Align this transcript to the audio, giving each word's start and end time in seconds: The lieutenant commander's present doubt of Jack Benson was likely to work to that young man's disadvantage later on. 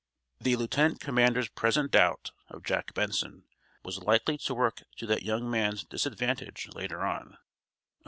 The 0.39 0.55
lieutenant 0.55 0.99
commander's 0.99 1.47
present 1.49 1.91
doubt 1.91 2.31
of 2.49 2.63
Jack 2.63 2.95
Benson 2.95 3.45
was 3.83 4.01
likely 4.01 4.39
to 4.39 4.55
work 4.55 4.81
to 4.97 5.05
that 5.05 5.21
young 5.21 5.47
man's 5.47 5.83
disadvantage 5.85 6.67
later 6.73 7.01
on. 7.05 7.37